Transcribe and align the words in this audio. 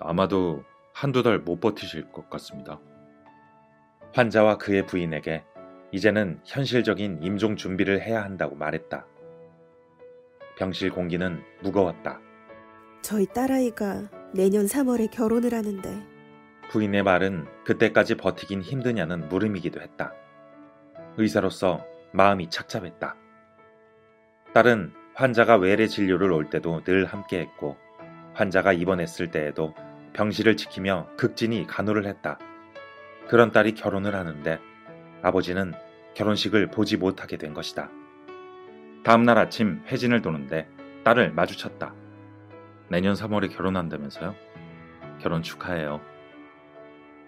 아마도 0.00 0.64
한두 0.92 1.22
달 1.22 1.38
못 1.38 1.60
버티실 1.60 2.10
것 2.12 2.28
같습니다. 2.30 2.80
환자와 4.14 4.58
그의 4.58 4.86
부인에게 4.86 5.44
이제는 5.92 6.40
현실적인 6.44 7.22
임종 7.22 7.56
준비를 7.56 8.00
해야 8.02 8.22
한다고 8.24 8.56
말했다. 8.56 9.06
병실 10.56 10.90
공기는 10.90 11.42
무거웠다. 11.62 12.20
저희 13.02 13.26
딸아이가 13.26 14.10
내년 14.34 14.66
3월에 14.66 15.10
결혼을 15.10 15.54
하는데 15.54 16.04
부인의 16.70 17.02
말은 17.04 17.46
그때까지 17.64 18.16
버티긴 18.16 18.60
힘드냐는 18.60 19.28
물음이기도 19.28 19.80
했다. 19.80 20.12
의사로서 21.16 21.84
마음이 22.12 22.50
착잡했다. 22.50 23.16
딸은 24.52 24.92
환자가 25.14 25.56
외래 25.56 25.86
진료를 25.86 26.32
올 26.32 26.50
때도 26.50 26.82
늘 26.84 27.04
함께했고 27.06 27.76
환자가 28.34 28.72
입원했을 28.72 29.30
때에도 29.30 29.74
병실을 30.18 30.56
지키며 30.56 31.06
극진히 31.16 31.64
간호를 31.64 32.04
했다. 32.06 32.40
그런 33.28 33.52
딸이 33.52 33.74
결혼을 33.74 34.16
하는데 34.16 34.58
아버지는 35.22 35.72
결혼식을 36.14 36.72
보지 36.72 36.96
못하게 36.96 37.36
된 37.36 37.54
것이다. 37.54 37.88
다음날 39.04 39.38
아침 39.38 39.80
회진을 39.86 40.20
도는데 40.20 40.68
딸을 41.04 41.30
마주쳤다. 41.30 41.94
내년 42.88 43.14
3월에 43.14 43.54
결혼한다면서요? 43.56 44.34
결혼 45.20 45.44
축하해요. 45.44 46.00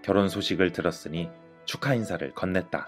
결혼 0.00 0.30
소식을 0.30 0.72
들었으니 0.72 1.30
축하 1.66 1.92
인사를 1.92 2.32
건넸다. 2.32 2.86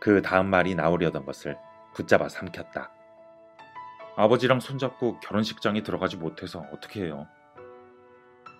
그 0.00 0.20
다음 0.20 0.50
말이 0.50 0.74
나오려던 0.74 1.24
것을 1.24 1.56
붙잡아 1.94 2.28
삼켰다. 2.28 2.90
아버지랑 4.16 4.58
손잡고 4.58 5.20
결혼식장에 5.20 5.84
들어가지 5.84 6.16
못해서 6.16 6.66
어떻게 6.72 7.04
해요? 7.04 7.28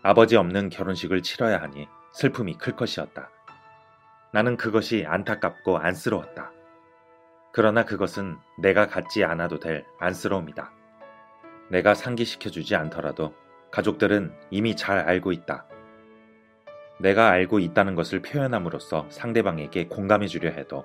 아버지 0.03 0.37
없는 0.37 0.71
결혼식을 0.71 1.23
치러야 1.23 1.61
하니 1.61 1.87
슬픔이 2.13 2.57
클 2.57 2.75
것이었다. 2.75 3.31
나는 4.33 4.57
그것이 4.57 5.05
안타깝고 5.07 5.77
안쓰러웠다. 5.77 6.53
그러나 7.53 7.85
그것은 7.85 8.39
내가 8.59 8.87
갖지 8.87 9.25
않아도 9.25 9.59
될 9.59 9.85
안쓰러움이다. 9.99 10.73
내가 11.69 11.95
상기시켜주지 11.95 12.77
않더라도 12.77 13.35
가족들은 13.71 14.33
이미 14.51 14.75
잘 14.75 14.99
알고 15.01 15.33
있다. 15.33 15.67
내가 16.99 17.31
알고 17.31 17.59
있다는 17.59 17.95
것을 17.95 18.23
표현함으로써 18.23 19.07
상대방에게 19.11 19.89
공감해주려 19.89 20.51
해도 20.51 20.85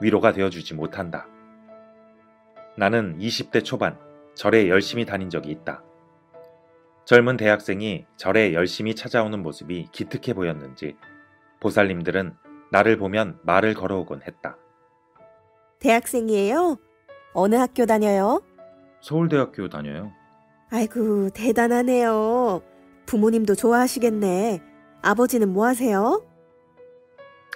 위로가 0.00 0.32
되어주지 0.32 0.74
못한다. 0.74 1.26
나는 2.76 3.18
20대 3.18 3.64
초반 3.64 3.98
절에 4.34 4.68
열심히 4.68 5.04
다닌 5.04 5.28
적이 5.28 5.50
있다. 5.50 5.82
젊은 7.06 7.36
대학생이 7.36 8.04
절에 8.16 8.52
열심히 8.52 8.96
찾아오는 8.96 9.40
모습이 9.40 9.88
기특해 9.92 10.34
보였는지 10.34 10.96
보살님들은 11.60 12.34
나를 12.72 12.96
보면 12.96 13.38
말을 13.44 13.74
걸어오곤 13.74 14.22
했다. 14.26 14.58
대학생이에요? 15.78 16.76
어느 17.32 17.54
학교 17.54 17.86
다녀요? 17.86 18.42
서울대학교 19.02 19.68
다녀요. 19.68 20.10
아이고, 20.72 21.30
대단하네요. 21.30 22.60
부모님도 23.06 23.54
좋아하시겠네. 23.54 24.60
아버지는 25.00 25.52
뭐 25.52 25.66
하세요? 25.66 26.24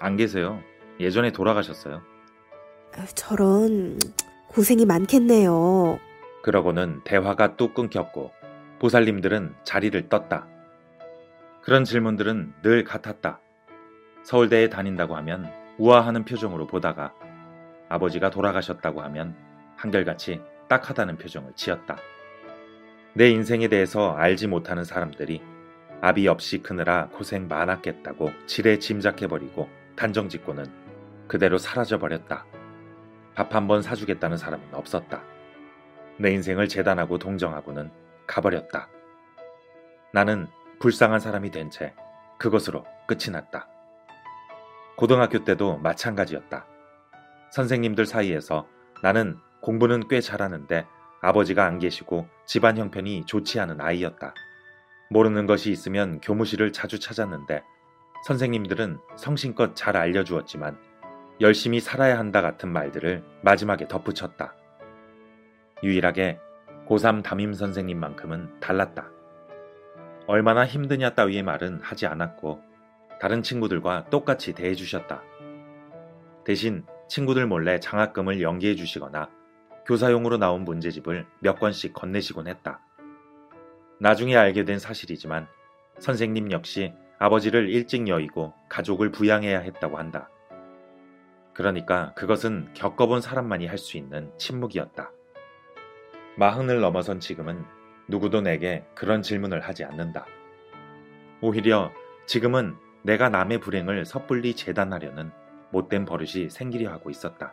안 0.00 0.16
계세요. 0.16 0.60
예전에 1.00 1.32
돌아가셨어요. 1.32 2.02
아, 2.96 3.06
저런, 3.16 3.98
고생이 4.46 4.86
많겠네요. 4.86 5.98
그러고는 6.44 7.00
대화가 7.02 7.56
뚝 7.56 7.74
끊겼고 7.74 8.30
보살님들은 8.81 9.55
자리를 9.62 10.09
떴다. 10.09 10.47
그런 11.62 11.84
질문들은 11.84 12.55
늘 12.62 12.83
같았다. 12.83 13.39
서울대에 14.23 14.70
다닌다고 14.70 15.17
하면 15.17 15.53
우아하는 15.78 16.25
표정으로 16.25 16.67
보다가 16.67 17.12
아버지가 17.91 18.31
돌아가셨다고 18.31 19.02
하면 19.02 19.36
한결같이 19.77 20.40
딱하다는 20.69 21.19
표정을 21.19 21.52
지었다. 21.57 21.98
내 23.13 23.29
인생에 23.29 23.69
대해서 23.69 24.13
알지 24.14 24.46
못하는 24.46 24.85
사람들이 24.85 25.42
아비 26.01 26.27
없이 26.29 26.63
크느라 26.63 27.08
고생 27.08 27.48
많았겠다고 27.48 28.30
지레 28.46 28.79
짐작해버리고 28.79 29.69
단정짓고는 29.96 30.64
그대로 31.29 31.58
사라져버렸다. 31.58 32.46
밥 33.35 33.55
한 33.55 33.67
번 33.67 33.83
사주겠다는 33.83 34.39
사람은 34.39 34.69
없었다. 34.73 35.23
내 36.17 36.33
인생을 36.33 36.69
재단하고 36.69 37.19
동정하고는 37.19 37.90
가버렸다. 38.30 38.89
나는 40.13 40.46
불쌍한 40.79 41.20
사람이 41.20 41.51
된 41.51 41.70
채 41.70 41.95
그것으로 42.39 42.85
끝이 43.07 43.30
났다. 43.33 43.68
고등학교 44.96 45.45
때도 45.45 45.79
마찬가지였다. 45.79 46.67
선생님들 47.51 48.07
사이에서 48.07 48.67
나는 49.02 49.36
공부는 49.61 50.08
꽤 50.08 50.20
잘하는데 50.20 50.86
아버지가 51.20 51.67
안 51.67 51.79
계시고 51.79 52.29
집안 52.46 52.79
형편이 52.79 53.27
좋지 53.27 53.61
않은 53.61 53.80
아이였다. 53.80 54.33
모르는 55.11 55.46
것이 55.46 55.70
있으면 55.70 56.20
교무실을 56.20 56.73
자주 56.73 56.98
찾았는데 56.98 57.63
선생님들은 58.27 59.01
성심껏 59.17 59.74
잘 59.74 59.96
알려주었지만 59.96 60.79
열심히 61.40 61.80
살아야 61.80 62.19
한다 62.19 62.42
같은 62.42 62.70
말들을 62.70 63.24
마지막에 63.42 63.89
덧붙였다. 63.89 64.55
유일하게 65.83 66.39
고3 66.90 67.23
담임 67.23 67.55
선생님만큼은 67.55 68.58
달랐다. 68.58 69.12
얼마나 70.27 70.67
힘드냐 70.67 71.14
따위의 71.14 71.45
말은 71.45 71.80
하지 71.83 72.06
않았고 72.06 72.61
다른 73.20 73.45
친구들과 73.45 74.06
똑같이 74.11 74.55
대해 74.55 74.74
주셨다. 74.74 75.23
대신 76.45 76.84
친구들 77.08 77.46
몰래 77.46 77.78
장학금을 77.78 78.42
연기해 78.42 78.74
주시거나 78.74 79.30
교사용으로 79.86 80.36
나온 80.36 80.64
문제집을 80.64 81.27
몇 81.39 81.61
권씩 81.61 81.92
건네시곤 81.92 82.48
했다. 82.48 82.80
나중에 84.01 84.36
알게 84.36 84.64
된 84.64 84.80
사실이지만 84.80 85.46
선생님 86.01 86.51
역시 86.51 86.92
아버지를 87.20 87.68
일찍 87.68 88.08
여의고 88.08 88.52
가족을 88.68 89.12
부양해야 89.12 89.61
했다고 89.61 89.96
한다. 89.96 90.28
그러니까 91.55 92.14
그것은 92.14 92.70
겪어본 92.74 93.20
사람만이 93.20 93.68
할 93.68 93.78
수 93.78 93.96
있는 93.96 94.33
침묵이었다. 94.39 95.12
마흔을 96.40 96.80
넘어선 96.80 97.20
지금은 97.20 97.67
누구도 98.08 98.40
내게 98.40 98.83
그런 98.95 99.20
질문을 99.20 99.61
하지 99.61 99.84
않는다. 99.84 100.24
오히려 101.42 101.92
지금은 102.24 102.77
내가 103.02 103.28
남의 103.28 103.61
불행을 103.61 104.06
섣불리 104.06 104.56
재단하려는 104.56 105.33
못된 105.70 106.06
버릇이 106.06 106.48
생기려 106.48 106.90
하고 106.90 107.11
있었다. 107.11 107.52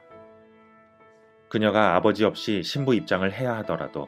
그녀가 1.49 1.97
아버지 1.97 2.23
없이 2.23 2.63
신부 2.63 2.95
입장을 2.95 3.29
해야 3.29 3.57
하더라도 3.57 4.07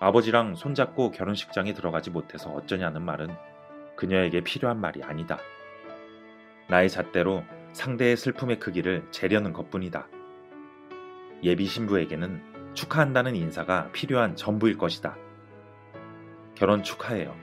아버지랑 0.00 0.54
손잡고 0.54 1.10
결혼식장에 1.10 1.74
들어가지 1.74 2.08
못해서 2.08 2.48
어쩌냐는 2.48 3.02
말은 3.02 3.28
그녀에게 3.96 4.40
필요한 4.40 4.80
말이 4.80 5.02
아니다. 5.02 5.38
나의 6.70 6.88
잣대로 6.88 7.44
상대의 7.74 8.16
슬픔의 8.16 8.58
크기를 8.58 9.06
재려는 9.10 9.52
것뿐이다. 9.52 10.08
예비 11.42 11.66
신부에게는 11.66 12.57
축하한다는 12.78 13.34
인사가 13.34 13.90
필요한 13.90 14.36
전부일 14.36 14.78
것이다. 14.78 15.16
결혼 16.54 16.84
축하해요. 16.84 17.34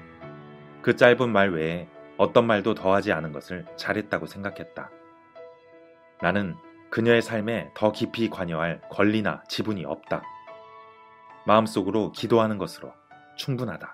그 0.81 0.95
짧은 0.95 1.29
말 1.29 1.51
외에 1.51 1.89
어떤 2.17 2.47
말도 2.47 2.73
더하지 2.73 3.11
않은 3.11 3.33
것을 3.33 3.65
잘했다고 3.75 4.27
생각했다. 4.27 4.89
나는 6.21 6.55
그녀의 6.89 7.21
삶에 7.21 7.71
더 7.75 7.91
깊이 7.91 8.29
관여할 8.29 8.79
권리나 8.89 9.43
지분이 9.49 9.83
없다. 9.83 10.23
마음속으로 11.45 12.13
기도하는 12.13 12.57
것으로 12.57 12.93
충분하다. 13.35 13.93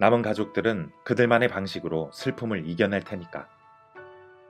남은 0.00 0.22
가족들은 0.22 0.90
그들만의 1.04 1.48
방식으로 1.48 2.10
슬픔을 2.12 2.68
이겨낼 2.68 3.02
테니까. 3.02 3.48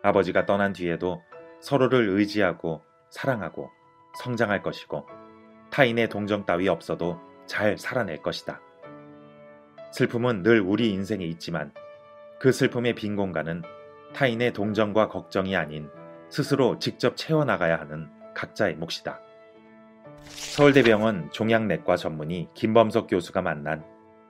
아버지가 0.02 0.46
떠난 0.46 0.72
뒤에도 0.72 1.22
서로를 1.60 2.08
의지하고 2.08 2.82
사랑하고 3.10 3.70
성장할 4.22 4.62
것이고 4.62 5.06
타인의 5.76 6.08
동정 6.08 6.46
따위 6.46 6.68
없어도 6.68 7.20
잘 7.44 7.76
살아낼 7.76 8.22
것이다. 8.22 8.62
슬픔은 9.92 10.42
늘 10.42 10.62
우리 10.62 10.88
인생에 10.88 11.22
있지만 11.26 11.70
그 12.40 12.50
슬픔의 12.50 12.94
빈 12.94 13.14
공간은 13.14 13.60
타인의 14.14 14.54
동정과 14.54 15.08
걱정이 15.08 15.54
아닌 15.54 15.90
스스로 16.30 16.78
직접 16.78 17.14
채워나가야 17.14 17.78
하는 17.78 18.08
각자의 18.34 18.76
몫이다. 18.76 19.20
서울대병원 20.22 21.30
종양내과 21.30 21.96
전문의 21.96 22.48
김범석 22.54 23.08
교수가 23.08 23.42
만난 23.42 23.84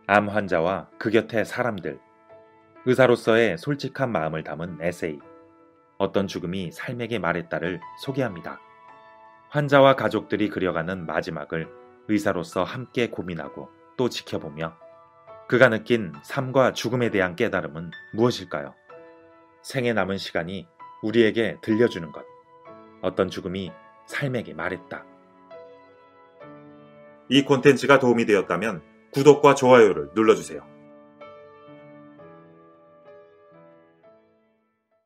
암 0.09 0.29
환자와 0.29 0.89
그 0.99 1.13
곁의 1.13 1.45
사람들, 1.45 2.01
의사로서의 2.87 3.57
솔직한 3.57 4.11
마음을 4.11 4.43
담은 4.43 4.79
에세이, 4.81 5.21
어떤 5.97 6.27
죽음이 6.27 6.73
삶에게 6.73 7.21
말했다를 7.21 7.81
소개합니다. 8.03 8.59
환자와 9.57 9.97
가족들이 9.97 10.51
그려가는 10.51 11.07
마지막을 11.07 11.67
의사로서 12.09 12.63
함께 12.63 13.09
고민하고 13.09 13.71
또 13.97 14.11
지켜보며 14.11 14.77
그가 15.49 15.71
느낀 15.71 16.13
삶과 16.23 16.75
죽음에 16.75 17.11
대한 17.11 17.37
깨달음은 17.37 17.91
무엇일까요? 18.13 18.75
생에 19.63 19.95
남은 19.95 20.19
시간이 20.19 20.69
우리에게 21.03 21.57
들려주는 21.63 22.13
것. 22.13 22.23
어떤 23.01 23.31
죽음이 23.31 23.73
삶에게 24.05 24.53
말했다. 24.53 25.07
이 27.31 27.43
콘텐츠가 27.43 27.99
도움이 27.99 28.27
되었다면 28.27 28.83
구독과 29.13 29.55
좋아요를 29.55 30.11
눌러주세요. 30.15 30.76